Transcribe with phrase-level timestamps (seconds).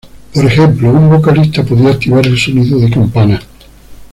[0.33, 3.43] Por ejemplo, un vocalista podía activar el sonido de campanas.